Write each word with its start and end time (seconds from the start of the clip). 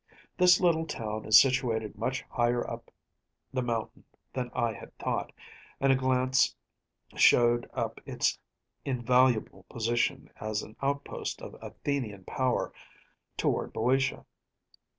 This 0.35 0.59
little 0.59 0.87
town 0.87 1.25
is 1.25 1.39
situated 1.39 1.95
much 1.95 2.23
higher 2.27 2.67
up 2.67 2.89
the 3.53 3.61
mountain 3.61 4.03
than 4.33 4.49
I 4.51 4.73
had 4.73 4.97
thought, 4.97 5.31
and 5.79 5.91
a 5.93 5.95
glance 5.95 6.55
showed 7.15 7.69
us 7.71 7.91
its 8.07 8.39
invaluable 8.83 9.67
position 9.69 10.31
as 10.37 10.63
an 10.63 10.75
outpost 10.81 11.39
of 11.43 11.53
Athenian 11.61 12.23
power 12.25 12.73
toward 13.37 13.75
BŇďotia. 13.75 14.25